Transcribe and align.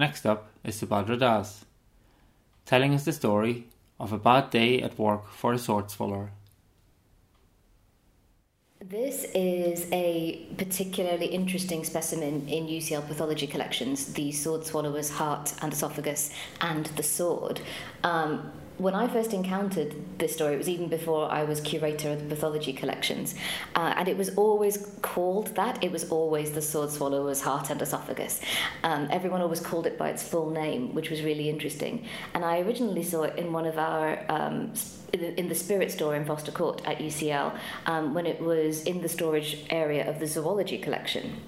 Next 0.00 0.24
up 0.24 0.48
is 0.64 0.80
Subhadra 0.80 1.18
Das, 1.18 1.66
telling 2.64 2.94
us 2.94 3.04
the 3.04 3.12
story 3.12 3.66
of 3.98 4.14
a 4.14 4.18
bad 4.18 4.48
day 4.48 4.80
at 4.80 4.98
work 4.98 5.28
for 5.28 5.52
a 5.52 5.58
sword 5.58 5.90
swallower. 5.90 6.30
This 8.82 9.26
is 9.34 9.86
a 9.92 10.46
particularly 10.56 11.26
interesting 11.26 11.84
specimen 11.84 12.48
in 12.48 12.66
UCL 12.66 13.06
pathology 13.08 13.46
collections 13.46 14.14
the 14.14 14.32
sword 14.32 14.64
swallower's 14.64 15.10
heart 15.10 15.52
and 15.60 15.70
esophagus 15.70 16.32
and 16.62 16.86
the 16.96 17.02
sword. 17.02 17.60
Um, 18.02 18.50
when 18.80 18.94
I 18.94 19.08
first 19.08 19.34
encountered 19.34 19.94
this 20.18 20.34
story, 20.34 20.54
it 20.54 20.58
was 20.58 20.68
even 20.68 20.88
before 20.88 21.30
I 21.30 21.44
was 21.44 21.60
curator 21.60 22.12
of 22.12 22.20
the 22.22 22.34
pathology 22.34 22.72
collections, 22.72 23.34
uh, 23.74 23.92
and 23.96 24.08
it 24.08 24.16
was 24.16 24.30
always 24.36 24.96
called 25.02 25.54
that. 25.56 25.84
It 25.84 25.92
was 25.92 26.10
always 26.10 26.52
the 26.52 26.62
sword 26.62 26.90
swallower's 26.90 27.42
heart 27.42 27.68
and 27.68 27.80
esophagus. 27.82 28.40
Um, 28.82 29.08
everyone 29.10 29.42
always 29.42 29.60
called 29.60 29.86
it 29.86 29.98
by 29.98 30.08
its 30.08 30.22
full 30.22 30.48
name, 30.50 30.94
which 30.94 31.10
was 31.10 31.22
really 31.22 31.50
interesting. 31.50 32.06
And 32.32 32.42
I 32.42 32.60
originally 32.60 33.02
saw 33.02 33.24
it 33.24 33.38
in 33.38 33.52
one 33.52 33.66
of 33.66 33.78
our 33.78 34.24
um, 34.30 34.72
in 35.12 35.48
the 35.48 35.54
spirit 35.54 35.90
store 35.90 36.14
in 36.14 36.24
Foster 36.24 36.52
Court 36.52 36.80
at 36.86 36.98
UCL 36.98 37.58
um, 37.86 38.14
when 38.14 38.26
it 38.26 38.40
was 38.40 38.84
in 38.84 39.02
the 39.02 39.08
storage 39.08 39.58
area 39.68 40.08
of 40.08 40.20
the 40.20 40.26
zoology 40.26 40.78
collection. 40.78 41.40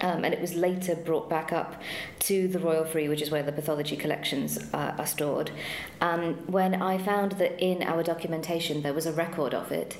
Um, 0.00 0.24
and 0.24 0.34
it 0.34 0.40
was 0.40 0.54
later 0.54 0.94
brought 0.94 1.30
back 1.30 1.52
up 1.52 1.80
to 2.20 2.48
the 2.48 2.58
Royal 2.58 2.84
Free, 2.84 3.08
which 3.08 3.22
is 3.22 3.30
where 3.30 3.42
the 3.42 3.52
pathology 3.52 3.96
collections 3.96 4.58
uh, 4.74 4.94
are 4.98 5.06
stored. 5.06 5.50
Um, 6.00 6.34
when 6.46 6.82
I 6.82 6.98
found 6.98 7.32
that 7.32 7.58
in 7.58 7.82
our 7.82 8.02
documentation 8.02 8.82
there 8.82 8.92
was 8.92 9.06
a 9.06 9.12
record 9.12 9.54
of 9.54 9.72
it, 9.72 9.96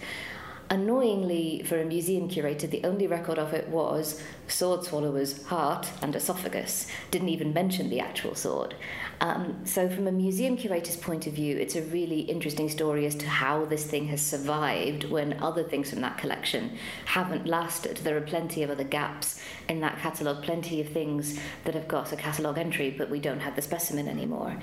annoyingly 0.71 1.63
for 1.65 1.81
a 1.81 1.85
museum 1.85 2.29
curator, 2.29 2.67
the 2.67 2.85
only 2.85 3.07
record 3.07 3.39
of 3.39 3.53
it 3.53 3.69
was 3.69 4.21
sword 4.49 4.85
swallower's 4.85 5.45
heart 5.47 5.91
and 6.03 6.15
esophagus, 6.15 6.87
didn't 7.11 7.29
even 7.29 7.53
mention 7.53 7.91
the 7.91 8.01
actual 8.01 8.35
sword. 8.35 8.75
Um, 9.21 9.65
so, 9.65 9.89
from 9.89 10.07
a 10.07 10.13
museum 10.13 10.57
curator's 10.57 10.97
point 10.97 11.27
of 11.27 11.33
view, 11.33 11.57
it's 11.57 11.75
a 11.75 11.83
really 11.83 12.21
interesting 12.21 12.69
story 12.69 13.07
as 13.07 13.15
to 13.17 13.29
how 13.29 13.65
this 13.65 13.85
thing 13.85 14.09
has 14.09 14.21
survived 14.21 15.05
when 15.05 15.43
other 15.43 15.63
things 15.63 15.91
from 15.91 16.03
that 16.03 16.19
collection 16.19 16.77
haven't 17.07 17.47
lasted. 17.47 17.99
There 17.99 18.17
are 18.17 18.23
plenty 18.23 18.63
of 18.63 18.71
other 18.71 18.85
gaps 18.85 19.41
in 19.69 19.81
that 19.81 19.99
catalogue, 19.99 20.43
plenty 20.43 20.81
of 20.81 20.89
things 20.89 21.39
that 21.65 21.75
have 21.75 21.89
got 21.89 22.13
a 22.13 22.17
catalogue 22.17 22.59
entry, 22.59 22.91
but 22.91 23.09
we 23.09 23.19
don't 23.19 23.41
have 23.41 23.57
the 23.57 23.63
specimen 23.63 24.07
anymore. 24.07 24.57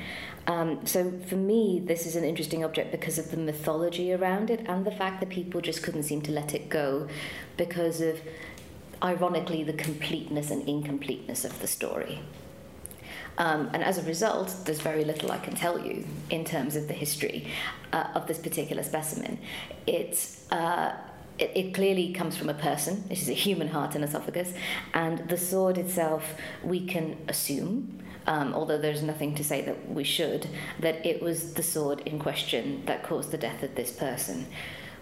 Um, 0.45 0.85
so, 0.85 1.11
for 1.27 1.35
me, 1.35 1.81
this 1.83 2.05
is 2.05 2.15
an 2.15 2.23
interesting 2.23 2.63
object 2.63 2.91
because 2.91 3.17
of 3.17 3.31
the 3.31 3.37
mythology 3.37 4.13
around 4.13 4.51
it 4.51 4.61
and 4.67 4.85
the 4.85 4.91
fact 4.91 5.19
that 5.21 5.29
people 5.29 5.61
just 5.61 5.81
couldn't 5.93 6.07
seem 6.07 6.23
to 6.23 6.31
let 6.31 6.55
it 6.55 6.69
go 6.69 7.07
because 7.55 8.01
of, 8.01 8.19
ironically, 9.03 9.63
the 9.63 9.73
completeness 9.73 10.49
and 10.49 10.67
incompleteness 10.67 11.45
of 11.45 11.61
the 11.61 11.67
story. 11.67 12.19
Um, 13.37 13.69
and 13.73 13.83
as 13.83 13.99
a 13.99 14.03
result, 14.03 14.55
there's 14.65 14.81
very 14.81 15.05
little 15.05 15.31
I 15.31 15.37
can 15.37 15.55
tell 15.55 15.79
you 15.79 16.03
in 16.31 16.45
terms 16.45 16.75
of 16.75 16.87
the 16.87 16.95
history 16.95 17.47
uh, 17.91 18.07
of 18.15 18.25
this 18.25 18.39
particular 18.39 18.81
specimen. 18.81 19.37
It's 19.85 20.51
uh, 20.51 20.95
it, 21.37 21.51
it, 21.55 21.73
clearly 21.73 22.11
comes 22.13 22.37
from 22.37 22.49
a 22.49 22.53
person. 22.55 23.03
It 23.09 23.19
is 23.19 23.29
a 23.29 23.33
human 23.33 23.67
heart 23.67 23.95
and 23.95 24.03
esophagus, 24.03 24.53
and 24.93 25.29
the 25.29 25.37
sword 25.37 25.77
itself, 25.77 26.23
we 26.63 26.85
can 26.85 27.17
assume. 27.27 27.99
Um, 28.25 28.53
although 28.53 28.77
there's 28.77 29.03
nothing 29.03 29.35
to 29.35 29.43
say 29.43 29.61
that 29.61 29.89
we 29.89 30.03
should, 30.03 30.47
that 30.79 31.05
it 31.05 31.21
was 31.21 31.55
the 31.55 31.63
sword 31.63 32.01
in 32.05 32.19
question 32.19 32.83
that 32.85 33.03
caused 33.03 33.31
the 33.31 33.37
death 33.37 33.63
of 33.63 33.75
this 33.75 33.91
person 33.91 34.45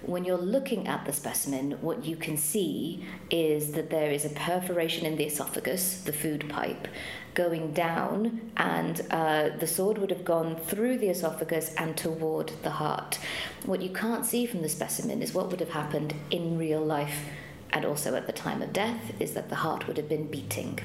when 0.04 0.26
you're 0.26 0.38
looking 0.38 0.88
at 0.88 1.06
the 1.06 1.14
specimen, 1.14 1.74
what 1.82 2.06
you 2.06 2.16
can 2.16 2.38
see 2.38 3.06
is 3.30 3.74
that 3.74 3.90
there 3.90 4.12
is 4.12 4.26
a 4.26 4.30
perforation 4.30 5.06
in 5.06 5.16
the 5.16 5.26
esophagus, 5.26 6.02
the 6.02 6.14
food 6.14 6.50
pipe, 6.50 6.88
going 7.34 7.72
down, 7.72 8.52
and 8.58 9.02
uh, 9.12 9.50
the 9.60 9.68
sword 9.68 9.98
would 10.00 10.10
have 10.10 10.26
gone 10.26 10.56
through 10.56 10.98
the 10.98 11.10
esophagus 11.10 11.74
and 11.76 11.96
toward 11.96 12.52
the 12.64 12.72
heart. 12.72 13.20
What 13.66 13.82
you 13.82 13.90
can't 13.90 14.26
see 14.26 14.46
from 14.46 14.62
the 14.62 14.70
specimen 14.70 15.22
is 15.22 15.34
what 15.34 15.50
would 15.50 15.60
have 15.60 15.70
happened 15.70 16.16
in 16.30 16.58
real 16.58 16.84
life 16.84 17.26
and 17.73 17.86
also 17.86 18.16
at 18.16 18.28
the 18.28 18.34
time 18.34 18.61
of 18.61 18.73
death 18.73 19.14
is 19.20 19.34
that 19.34 19.50
the 19.50 19.56
heart 19.56 19.88
would 19.88 19.98
have 19.98 20.10
been 20.10 20.28
beating. 20.28 20.80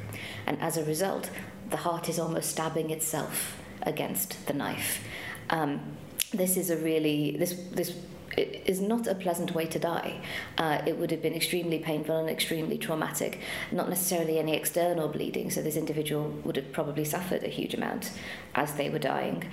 And 0.47 0.61
as 0.61 0.77
a 0.77 0.85
result, 0.85 1.31
the 1.71 1.79
heart 1.79 2.09
is 2.09 2.19
almost 2.19 2.51
stabbing 2.51 2.91
itself 2.91 3.61
against 3.83 4.47
the 4.47 4.53
knife. 4.53 5.03
Um, 5.51 5.97
this 6.37 6.57
is 6.57 6.71
a 6.71 6.77
really 6.77 7.37
this 7.39 7.55
this 7.73 7.95
is 8.37 8.81
not 8.81 9.07
a 9.07 9.15
pleasant 9.15 9.55
way 9.55 9.67
to 9.67 9.79
die. 9.79 10.21
Uh, 10.59 10.83
it 10.87 10.99
would 10.99 11.11
have 11.11 11.23
been 11.23 11.35
extremely 11.35 11.79
painful 11.79 12.17
and 12.19 12.29
extremely 12.29 12.77
traumatic. 12.77 13.41
Not 13.73 13.89
necessarily 13.89 14.39
any 14.39 14.55
external 14.55 15.09
bleeding, 15.09 15.51
so 15.51 15.63
this 15.63 15.77
individual 15.77 16.31
would 16.45 16.57
have 16.57 16.73
probably 16.73 17.05
suffered 17.05 17.45
a 17.45 17.49
huge 17.49 17.75
amount 17.75 18.13
as 18.55 18.75
they 18.75 18.91
were 18.91 18.99
dying. 18.99 19.45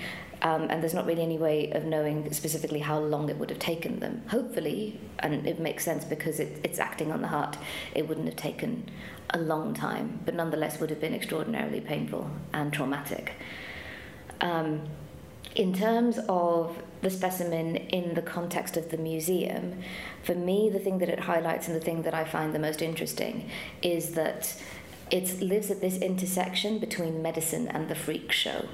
Um, 0.41 0.63
and 0.69 0.81
there's 0.81 0.93
not 0.93 1.05
really 1.05 1.21
any 1.21 1.37
way 1.37 1.71
of 1.71 1.85
knowing 1.85 2.33
specifically 2.33 2.79
how 2.79 2.99
long 2.99 3.29
it 3.29 3.37
would 3.37 3.49
have 3.49 3.59
taken 3.59 3.99
them. 3.99 4.23
Hopefully, 4.27 4.99
and 5.19 5.47
it 5.47 5.59
makes 5.59 5.85
sense 5.85 6.03
because 6.03 6.41
it, 6.41 6.59
it's 6.63 6.79
acting 6.79 7.13
on 7.13 7.21
the 7.21 7.29
heart, 7.29 7.57
it 7.95 8.09
wouldn't 8.09 8.25
have 8.25 8.35
taken 8.35 8.89
a 9.29 9.37
long 9.37 9.73
time, 9.73 10.19
but 10.25 10.35
nonetheless 10.35 10.81
would 10.81 10.89
have 10.89 10.99
been 10.99 11.13
extraordinarily 11.13 11.79
painful 11.79 12.29
and 12.53 12.73
traumatic. 12.73 13.33
Um, 14.41 14.81
in 15.55 15.73
terms 15.73 16.19
of 16.27 16.81
the 17.01 17.09
specimen 17.09 17.75
in 17.75 18.13
the 18.15 18.21
context 18.21 18.77
of 18.77 18.89
the 18.89 18.97
museum, 18.97 19.81
for 20.23 20.33
me, 20.33 20.69
the 20.69 20.79
thing 20.79 20.99
that 20.99 21.09
it 21.09 21.19
highlights 21.19 21.67
and 21.67 21.75
the 21.75 21.81
thing 21.81 22.03
that 22.03 22.13
I 22.13 22.23
find 22.23 22.55
the 22.55 22.59
most 22.59 22.81
interesting 22.81 23.49
is 23.81 24.11
that 24.11 24.55
it 25.11 25.41
lives 25.41 25.69
at 25.69 25.81
this 25.81 25.97
intersection 25.97 26.79
between 26.79 27.21
medicine 27.21 27.67
and 27.67 27.87
the 27.87 27.95
freak 27.95 28.31
show. 28.31 28.67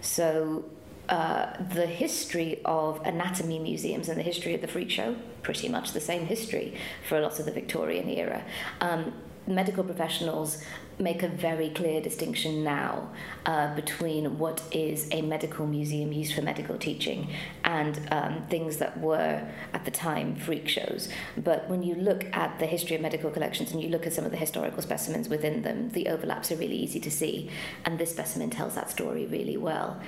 So, 0.00 0.64
uh, 1.08 1.64
the 1.72 1.86
history 1.86 2.60
of 2.66 3.00
anatomy 3.06 3.58
museums 3.58 4.10
and 4.10 4.18
the 4.18 4.22
history 4.22 4.54
of 4.54 4.60
the 4.60 4.68
freak 4.68 4.90
show, 4.90 5.16
pretty 5.42 5.68
much 5.68 5.92
the 5.92 6.00
same 6.00 6.26
history 6.26 6.76
for 7.08 7.16
a 7.16 7.22
lot 7.22 7.40
of 7.40 7.46
the 7.46 7.50
Victorian 7.50 8.08
era. 8.10 8.44
Um, 8.82 9.14
medical 9.48 9.82
professionals 9.82 10.62
make 10.98 11.22
a 11.22 11.28
very 11.28 11.70
clear 11.70 12.00
distinction 12.00 12.64
now 12.64 13.08
uh, 13.46 13.74
between 13.74 14.38
what 14.38 14.60
is 14.72 15.08
a 15.12 15.22
medical 15.22 15.66
museum 15.66 16.12
used 16.12 16.34
for 16.34 16.42
medical 16.42 16.76
teaching 16.76 17.28
and 17.64 18.00
um, 18.10 18.44
things 18.50 18.78
that 18.78 18.98
were 19.00 19.48
at 19.72 19.84
the 19.84 19.90
time 19.90 20.34
freak 20.34 20.68
shows. 20.68 21.08
But 21.36 21.68
when 21.68 21.82
you 21.82 21.94
look 21.94 22.24
at 22.36 22.58
the 22.58 22.66
history 22.66 22.96
of 22.96 23.02
medical 23.02 23.30
collections 23.30 23.72
and 23.72 23.82
you 23.82 23.88
look 23.88 24.06
at 24.06 24.12
some 24.12 24.24
of 24.24 24.30
the 24.30 24.36
historical 24.36 24.82
specimens 24.82 25.28
within 25.28 25.62
them, 25.62 25.90
the 25.90 26.08
overlaps 26.08 26.50
are 26.52 26.56
really 26.56 26.76
easy 26.76 27.00
to 27.00 27.10
see, 27.10 27.50
and 27.84 27.98
this 27.98 28.10
specimen 28.10 28.50
tells 28.50 28.74
that 28.74 28.90
story 28.90 29.26
really 29.26 29.56
well. 29.56 30.00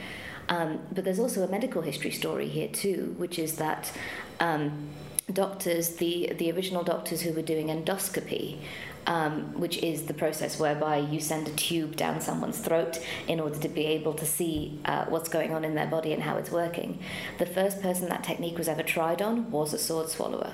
Um, 0.49 0.81
but 0.91 1.05
there's 1.05 1.21
also 1.21 1.45
a 1.45 1.49
medical 1.49 1.83
history 1.83 2.11
story 2.11 2.49
here 2.49 2.69
too, 2.69 3.15
which 3.17 3.39
is 3.39 3.57
that. 3.57 3.93
Um, 4.41 4.89
doctors, 5.33 5.97
the, 5.97 6.33
the 6.39 6.51
original 6.53 6.83
doctors 6.83 7.21
who 7.23 7.33
were 7.33 7.43
doing 7.43 7.69
endoscopy, 7.69 8.59
um, 9.07 9.59
which 9.59 9.79
is 9.79 10.03
the 10.03 10.15
process 10.15 10.59
whereby 10.59 10.99
you 10.99 11.21
send 11.21 11.49
a 11.49 11.53
tube 11.53 11.97
down 11.97 12.21
someone's 12.21 12.59
throat 12.59 12.99
in 13.29 13.41
order 13.41 13.59
to 13.59 13.69
be 13.69 13.87
able 13.87 14.13
to 14.13 14.27
see 14.27 14.79
uh, 14.85 15.07
what's 15.07 15.29
going 15.29 15.55
on 15.55 15.65
in 15.65 15.75
their 15.75 15.87
body 15.87 16.13
and 16.13 16.23
how 16.23 16.37
it's 16.37 16.51
working. 16.51 16.99
The 17.39 17.47
first 17.47 17.81
person 17.81 18.09
that 18.09 18.25
technique 18.25 18.59
was 18.59 18.69
ever 18.69 18.83
tried 18.83 19.23
on 19.23 19.51
was 19.51 19.73
a 19.73 19.79
sword 19.79 20.11
swallower, 20.11 20.53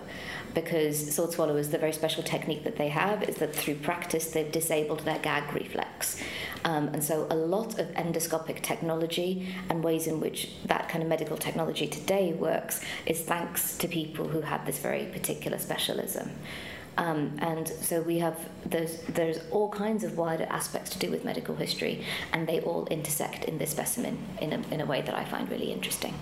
because 0.54 1.14
sword 1.14 1.32
swallowers, 1.32 1.70
the 1.70 1.78
very 1.78 1.92
special 1.92 2.22
technique 2.22 2.64
that 2.64 2.76
they 2.76 2.88
have 2.88 3.24
is 3.24 3.36
that 3.36 3.54
through 3.54 3.76
practice 3.76 4.30
they've 4.30 4.50
disabled 4.50 5.00
their 5.00 5.18
gag 5.18 5.52
reflex. 5.52 6.22
Um, 6.64 6.88
and 6.88 7.02
so 7.02 7.26
a 7.30 7.36
lot 7.36 7.78
of 7.78 7.86
endoscopic 7.88 8.60
technology 8.62 9.54
and 9.68 9.84
ways 9.84 10.08
in 10.08 10.18
which 10.20 10.50
that 10.64 10.88
kind 10.88 11.02
of 11.02 11.08
medical 11.08 11.36
technology 11.36 11.86
today 11.86 12.32
works 12.32 12.80
is 13.06 13.20
thanks 13.20 13.76
to 13.78 13.86
people 13.86 14.26
who 14.26 14.40
had 14.40 14.65
this 14.66 14.78
very 14.78 15.06
particular 15.06 15.58
specialism. 15.58 16.30
Um, 16.98 17.36
and 17.40 17.68
so 17.68 18.00
we 18.00 18.18
have 18.20 18.38
there's 18.64 19.00
there's 19.02 19.38
all 19.50 19.68
kinds 19.68 20.02
of 20.02 20.16
wider 20.16 20.46
aspects 20.48 20.90
to 20.90 20.98
do 20.98 21.10
with 21.10 21.24
medical 21.24 21.54
history, 21.54 22.04
and 22.32 22.46
they 22.46 22.60
all 22.60 22.86
intersect 22.86 23.44
in 23.44 23.58
this 23.58 23.70
specimen 23.70 24.16
in 24.40 24.52
a, 24.52 24.62
in 24.70 24.80
a 24.80 24.86
way 24.86 25.02
that 25.02 25.14
I 25.14 25.24
find 25.24 25.50
really 25.50 25.72
interesting. 25.72 26.14